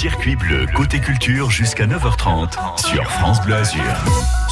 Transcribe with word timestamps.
Circuit 0.00 0.34
bleu 0.36 0.64
côté 0.74 0.98
culture 0.98 1.50
jusqu'à 1.50 1.86
9h30 1.86 2.80
sur 2.88 3.04
France 3.10 3.42
Bleu 3.42 3.56
Azur. 3.56 3.82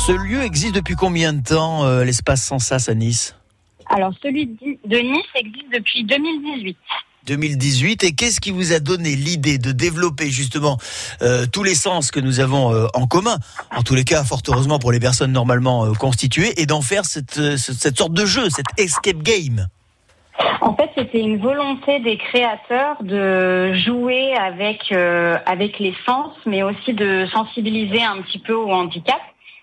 Ce 0.06 0.12
lieu 0.12 0.42
existe 0.42 0.74
depuis 0.74 0.94
combien 0.94 1.32
de 1.32 1.42
temps, 1.42 1.84
euh, 1.86 2.04
l'espace 2.04 2.42
Sensas 2.42 2.84
à 2.88 2.94
Nice 2.94 3.34
Alors, 3.88 4.12
celui 4.22 4.44
de 4.46 4.96
Nice 4.98 5.24
existe 5.34 5.72
depuis 5.72 6.04
2018. 6.04 6.76
2018 7.26 8.04
et 8.04 8.12
qu'est-ce 8.12 8.40
qui 8.40 8.50
vous 8.50 8.72
a 8.74 8.80
donné 8.80 9.16
l'idée 9.16 9.56
de 9.56 9.72
développer 9.72 10.30
justement 10.30 10.76
euh, 11.22 11.46
tous 11.46 11.62
les 11.62 11.74
sens 11.74 12.10
que 12.10 12.20
nous 12.20 12.40
avons 12.40 12.74
euh, 12.74 12.86
en 12.92 13.06
commun, 13.06 13.38
en 13.74 13.82
tous 13.82 13.94
les 13.94 14.04
cas 14.04 14.24
fort 14.24 14.42
heureusement 14.48 14.78
pour 14.78 14.92
les 14.92 15.00
personnes 15.00 15.32
normalement 15.32 15.86
euh, 15.86 15.92
constituées, 15.92 16.60
et 16.60 16.66
d'en 16.66 16.82
faire 16.82 17.04
cette, 17.06 17.34
ce- 17.56 17.56
cette 17.72 17.96
sorte 17.96 18.12
de 18.12 18.26
jeu, 18.26 18.50
cette 18.50 18.66
escape 18.78 19.22
game 19.22 19.68
En 20.60 20.74
fait, 20.74 20.90
c'était 20.96 21.20
une 21.20 21.38
volonté 21.38 21.98
des 22.00 22.16
créateurs 22.16 23.02
de 23.02 23.72
jouer 23.74 24.34
avec 24.34 24.92
euh, 24.92 25.36
avec 25.46 25.78
les 25.78 25.94
sens, 26.06 26.32
mais 26.46 26.62
aussi 26.62 26.92
de 26.92 27.26
sensibiliser 27.32 28.02
un 28.02 28.22
petit 28.22 28.38
peu 28.38 28.54
au 28.54 28.70
handicap, 28.70 29.20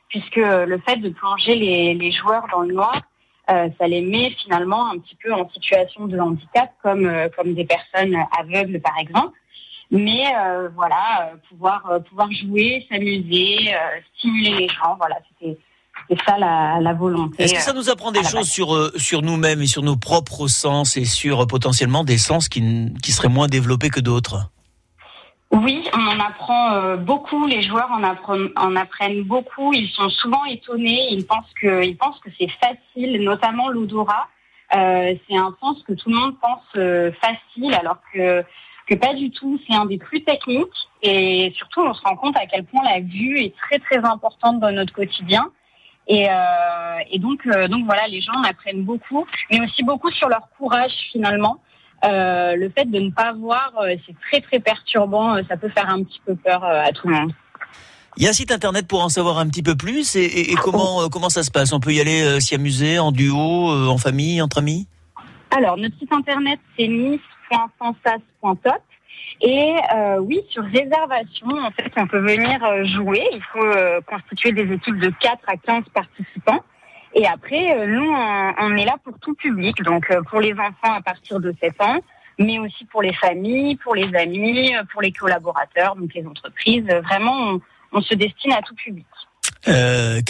puisque 0.10 0.36
le 0.36 0.78
fait 0.86 0.98
de 0.98 1.10
plonger 1.10 1.56
les, 1.56 1.94
les 1.94 2.12
joueurs 2.12 2.46
dans 2.52 2.62
le 2.62 2.74
noir, 2.74 3.02
euh, 3.50 3.70
ça 3.80 3.88
les 3.88 4.02
met 4.02 4.32
finalement 4.32 4.90
un 4.90 4.98
petit 4.98 5.16
peu 5.16 5.32
en 5.34 5.48
situation 5.50 6.08
de 6.08 6.20
handicap, 6.20 6.72
comme 6.84 7.06
euh, 7.06 7.30
comme 7.38 7.54
des 7.54 7.66
personnes 7.66 8.18
aveugles 8.38 8.82
par 8.82 8.98
exemple. 9.00 9.38
Mais 9.92 10.24
euh, 10.36 10.70
voilà, 10.76 11.32
euh, 11.32 11.36
pouvoir 11.50 11.90
euh, 11.90 12.00
pouvoir 12.00 12.32
jouer, 12.32 12.86
s'amuser, 12.90 13.74
stimuler 14.18 14.56
les 14.62 14.68
gens, 14.68 14.96
voilà, 14.98 15.18
c'était 15.30 15.58
c'était 16.08 16.22
ça 16.26 16.38
la, 16.38 16.80
la 16.82 16.94
volonté. 16.94 17.44
Est-ce 17.44 17.54
que 17.54 17.62
ça 17.62 17.74
nous 17.74 17.90
apprend 17.90 18.12
des 18.12 18.24
choses 18.24 18.50
sur, 18.50 18.76
euh, 18.76 18.92
sur 18.96 19.22
nous-mêmes 19.22 19.62
et 19.62 19.68
sur 19.68 19.82
nos 19.82 19.98
propres 19.98 20.48
sens 20.48 20.98
et 20.98 21.06
sur 21.06 21.42
euh, 21.42 21.46
potentiellement 21.46 22.04
des 22.04 22.18
sens 22.18 22.50
qui, 22.50 22.94
qui 23.02 23.12
seraient 23.12 23.30
moins 23.30 23.48
développés 23.48 23.90
que 23.90 24.00
d'autres? 24.02 24.52
Oui, 25.52 25.88
on 25.94 26.08
en 26.08 26.20
apprend 26.20 26.74
euh, 26.74 26.98
beaucoup. 26.98 27.46
Les 27.46 27.62
joueurs 27.62 27.90
en 27.92 28.04
apprennent, 28.04 28.50
en 28.58 28.76
apprennent 28.76 29.24
beaucoup. 29.24 29.74
Ils 29.74 29.90
sont 29.90 30.10
souvent 30.10 30.44
étonnés. 30.46 31.08
Ils 31.12 31.26
pensent 31.26 31.54
que, 31.62 31.84
ils 31.84 31.96
pensent 31.96 32.20
que 32.20 32.30
c'est 32.38 32.50
facile, 32.60 33.24
notamment 33.24 33.70
l'odorat. 33.70 34.28
Euh, 34.76 35.14
c'est 35.28 35.38
un 35.38 35.56
sens 35.62 35.82
que 35.88 35.94
tout 35.94 36.10
le 36.10 36.16
monde 36.18 36.36
pense 36.42 36.64
euh, 36.76 37.12
facile, 37.22 37.74
alors 37.76 37.98
que 38.14 38.44
que 38.88 38.96
pas 38.96 39.14
du 39.14 39.32
tout. 39.32 39.60
C'est 39.68 39.76
un 39.76 39.86
des 39.86 39.98
plus 39.98 40.24
techniques. 40.24 40.68
Et 41.02 41.54
surtout, 41.56 41.82
on 41.82 41.94
se 41.94 42.02
rend 42.02 42.18
compte 42.18 42.36
à 42.36 42.46
quel 42.48 42.66
point 42.66 42.84
la 42.84 43.00
vue 43.00 43.40
est 43.40 43.56
très 43.56 43.80
très 43.80 44.04
importante 44.04 44.60
dans 44.60 44.72
notre 44.72 44.94
quotidien. 44.94 45.50
Et, 46.08 46.30
euh, 46.30 46.34
et 47.12 47.18
donc, 47.20 47.40
euh, 47.48 47.68
donc 47.68 47.86
voilà, 47.86 48.08
les 48.08 48.22
gens 48.22 48.34
en 48.34 48.44
apprennent 48.44 48.84
beaucoup, 48.84 49.26
mais 49.52 49.60
aussi 49.62 49.84
beaucoup 49.84 50.12
sur 50.12 50.30
leur 50.30 50.48
courage 50.58 50.92
finalement. 51.12 51.60
Euh, 52.04 52.56
le 52.56 52.70
fait 52.70 52.86
de 52.86 53.00
ne 53.00 53.10
pas 53.10 53.34
voir, 53.34 53.72
euh, 53.82 53.96
c'est 54.06 54.16
très 54.30 54.42
très 54.42 54.60
perturbant. 54.60 55.36
euh, 55.36 55.42
Ça 55.50 55.58
peut 55.58 55.70
faire 55.70 55.90
un 55.90 56.04
petit 56.04 56.22
peu 56.26 56.36
peur 56.36 56.64
euh, 56.64 56.84
à 56.84 56.92
tout 56.92 57.08
le 57.08 57.16
monde. 57.16 57.32
Il 58.18 58.24
y 58.24 58.28
a 58.28 58.30
un 58.30 58.34
site 58.34 58.52
internet 58.52 58.88
pour 58.88 59.04
en 59.04 59.10
savoir 59.10 59.40
un 59.40 59.48
petit 59.50 59.64
peu 59.64 59.76
plus 59.76 60.16
et, 60.16 60.24
et- 60.24 60.52
et 60.52 60.56
comment, 60.56 61.02
euh, 61.02 61.08
comment 61.10 61.30
ça 61.30 61.44
se 61.44 61.52
passe? 61.52 61.74
On 61.74 61.80
peut 61.82 61.92
y 61.94 62.00
aller 62.00 62.22
euh, 62.22 62.40
s'y 62.40 62.54
amuser 62.56 62.98
en 63.00 63.12
duo, 63.12 63.72
euh, 63.72 63.88
en 63.88 63.98
famille, 63.98 64.42
entre 64.42 64.60
amis? 64.60 64.88
Alors, 65.58 65.76
notre 65.78 65.98
site 65.98 66.14
internet, 66.14 66.60
c'est 66.78 66.88
nice.sensas.top. 66.88 68.82
Et 69.42 69.76
euh, 69.94 70.18
oui, 70.20 70.42
sur 70.50 70.64
réservation, 70.64 71.48
en 71.48 71.72
fait, 71.72 71.92
on 71.98 72.08
peut 72.08 72.20
venir 72.20 72.64
euh, 72.64 72.86
jouer. 72.86 73.24
Il 73.34 73.42
faut 73.52 73.66
euh, 73.66 74.00
constituer 74.02 74.52
des 74.52 74.74
équipes 74.74 75.00
de 75.00 75.12
4 75.20 75.40
à 75.48 75.58
15 75.58 75.84
participants. 75.94 76.64
Et 77.14 77.28
après, 77.28 77.78
euh, 77.78 77.86
nous, 77.86 78.10
on, 78.12 78.54
on 78.60 78.78
est 78.78 78.86
là 78.86 78.96
pour 79.04 79.18
tout 79.20 79.36
public. 79.36 79.82
Donc, 79.84 80.10
euh, 80.12 80.22
pour 80.30 80.40
les 80.40 80.54
enfants 80.54 80.94
à 80.94 81.02
partir 81.02 81.40
de 81.40 81.54
7 81.62 81.82
ans, 81.82 82.00
mais 82.40 82.60
aussi 82.60 82.86
pour 82.86 83.02
les 83.02 83.14
familles, 83.14 83.76
pour 83.78 83.96
les 83.96 84.14
amis, 84.16 84.74
pour 84.92 85.02
les 85.02 85.12
collaborateurs, 85.12 85.96
donc 85.96 86.14
les 86.14 86.26
entreprises. 86.26 86.86
Vraiment, 87.04 87.34
on, 87.34 87.62
on 87.94 88.02
se 88.02 88.14
destine 88.16 88.54
à 88.54 88.62
tout 88.62 88.76
public. 88.76 89.06
Euh, 89.68 90.22